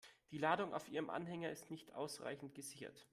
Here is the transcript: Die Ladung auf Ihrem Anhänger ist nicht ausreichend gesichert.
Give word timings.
Die 0.31 0.39
Ladung 0.39 0.73
auf 0.73 0.89
Ihrem 0.89 1.11
Anhänger 1.11 1.51
ist 1.51 1.69
nicht 1.69 1.93
ausreichend 1.93 2.55
gesichert. 2.55 3.05